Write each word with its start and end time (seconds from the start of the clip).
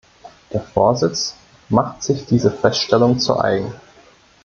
Der 0.51 0.61
Vorsitz 0.63 1.35
macht 1.69 2.01
sich 2.01 2.25
diese 2.25 2.49
Feststellung 2.49 3.19
zu 3.19 3.39
Eigen. 3.39 3.71